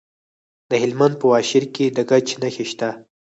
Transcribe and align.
د 0.69 0.71
هلمند 0.81 1.15
په 1.21 1.25
واشیر 1.33 1.63
کې 1.75 1.85
د 1.95 1.97
ګچ 2.09 2.27
نښې 2.41 2.65
شته. 2.71 2.89